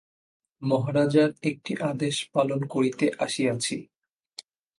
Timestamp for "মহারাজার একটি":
0.61-1.73